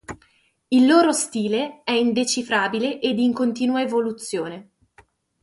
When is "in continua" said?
3.19-3.81